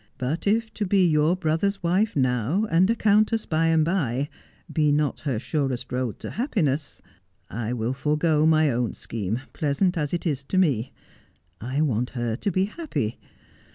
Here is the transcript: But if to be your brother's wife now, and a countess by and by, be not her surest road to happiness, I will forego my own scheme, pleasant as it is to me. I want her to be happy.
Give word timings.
But 0.17 0.47
if 0.47 0.73
to 0.73 0.83
be 0.87 1.05
your 1.07 1.35
brother's 1.35 1.83
wife 1.83 2.15
now, 2.15 2.65
and 2.71 2.89
a 2.89 2.95
countess 2.95 3.45
by 3.45 3.67
and 3.67 3.85
by, 3.85 4.29
be 4.73 4.91
not 4.91 5.19
her 5.19 5.37
surest 5.37 5.91
road 5.91 6.17
to 6.21 6.31
happiness, 6.31 7.03
I 7.51 7.73
will 7.73 7.93
forego 7.93 8.47
my 8.47 8.71
own 8.71 8.93
scheme, 8.93 9.41
pleasant 9.53 9.99
as 9.99 10.11
it 10.11 10.25
is 10.25 10.41
to 10.45 10.57
me. 10.57 10.91
I 11.61 11.81
want 11.81 12.09
her 12.17 12.35
to 12.35 12.49
be 12.51 12.65
happy. 12.65 13.19